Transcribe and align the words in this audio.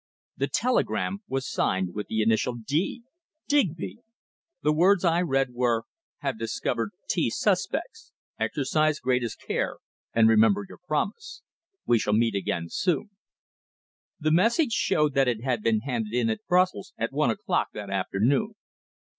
The 0.35 0.47
telegram 0.47 1.19
was 1.27 1.47
signed 1.47 1.93
with 1.93 2.07
the 2.07 2.23
initial 2.23 2.55
"D." 2.55 3.03
Digby! 3.47 3.99
The 4.63 4.73
words 4.73 5.05
I 5.05 5.21
read 5.21 5.51
were 5.53 5.83
"Have 6.21 6.39
discovered 6.39 6.89
T 7.07 7.29
suspects. 7.29 8.11
Exercise 8.39 8.99
greatest 8.99 9.39
care, 9.39 9.77
and 10.11 10.27
remember 10.27 10.65
your 10.67 10.79
promise. 10.79 11.43
We 11.85 11.99
shall 11.99 12.13
meet 12.13 12.33
again 12.33 12.65
soon." 12.69 13.11
The 14.19 14.31
message 14.31 14.71
showed 14.71 15.13
that 15.13 15.27
it 15.27 15.43
had 15.43 15.61
been 15.61 15.81
handed 15.81 16.13
in 16.13 16.31
at 16.31 16.47
Brussels 16.47 16.93
at 16.97 17.13
one 17.13 17.29
o'clock 17.29 17.67
that 17.75 17.91
afternoon. 17.91 18.55